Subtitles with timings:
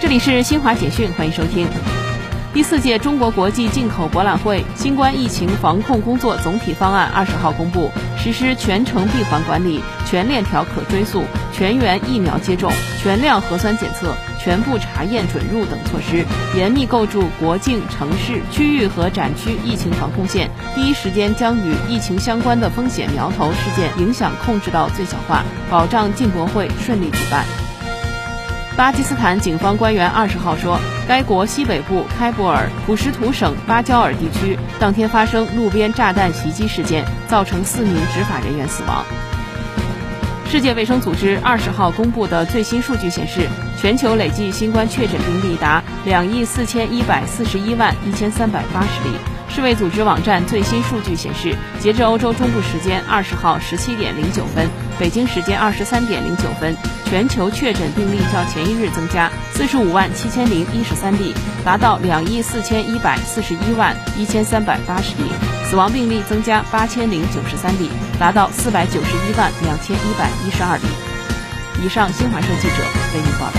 [0.00, 1.66] 这里是新华简讯，欢迎收听。
[2.54, 12.70] 第四届中国国际进口博览会新冠疫情防控工作总体方案二十号公布，实施全程闭环管理、全链条可追溯、全员疫苗接种、
[13.02, 16.24] 全量核酸检测、全部查验准入等措施，
[16.56, 27.44] 严密构筑国境、城市、区域和展区疫情防控线，第一时间将与疫情相关的风险苗头事件影响控制到最小化，保障进博会顺利举办。
[28.78, 39.04] 巴基斯坦警方官员二十号说，该国西北部开伯尔普什图省巴焦尔地区当天发生路边炸弹袭击事件，造成四名执法人员死亡。
[40.48, 49.37] 世界卫生组织二十号公布的最新数据显示，全球累计新冠确诊病例达两亿四千一百四十一万一千三百八十例。
[49.58, 54.68] 世卫组织网站最新数据显示，截至欧洲中部时间二十号十七点零九分，
[55.00, 56.76] 北京时间二十三点零九分，
[57.06, 65.24] 全球确诊病例较前一日增加四十五万七千零一十三例，达到两亿四千一百四十一万一千三百八十例；
[65.68, 70.84] 死亡病例增加八千零九十三例，达到四百九十一万两千一百一十二例。
[71.84, 73.57] 以上，新华社记者为您报道。